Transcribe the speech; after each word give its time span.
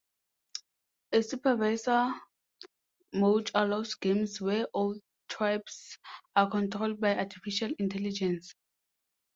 A 1.11 1.21
supervisor 1.21 2.11
mode 3.13 3.51
allows 3.53 3.93
games 3.93 4.41
where 4.41 4.65
all 4.73 4.95
tribes 5.29 5.99
are 6.35 6.49
controlled 6.49 6.99
by 6.99 7.15
artificial 7.15 7.69
intelligence. 7.77 8.55